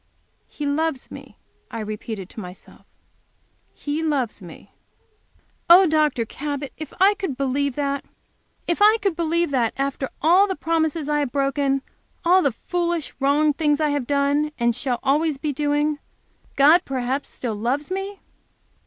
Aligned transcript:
"He 0.47 0.65
loves 0.65 1.11
me," 1.11 1.37
I 1.69 1.79
repeated 1.79 2.27
to 2.31 2.39
myself. 2.39 2.87
"He 3.71 4.01
loves 4.01 4.41
me! 4.41 4.71
Oh, 5.69 5.85
Dr. 5.85 6.25
Cabot, 6.25 6.73
if 6.75 6.91
I 6.99 7.13
could 7.13 7.37
believe 7.37 7.75
that! 7.75 8.03
If 8.67 8.81
I 8.81 8.97
could 9.03 9.15
believe 9.15 9.51
that, 9.51 9.75
after 9.77 10.09
all 10.19 10.47
the 10.47 10.55
promises 10.55 11.07
I 11.07 11.19
have 11.19 11.31
broken, 11.31 11.83
all 12.25 12.41
the 12.41 12.51
foolish, 12.65 13.13
wrong 13.19 13.53
things 13.53 13.79
I 13.79 13.89
have 13.89 14.07
done 14.07 14.51
and 14.57 14.75
shall 14.75 14.99
always 15.03 15.37
be 15.37 15.53
doing, 15.53 15.99
God 16.55 16.83
perhaps 16.83 17.29
still 17.29 17.53
loves 17.53 17.91
me!" 17.91 18.21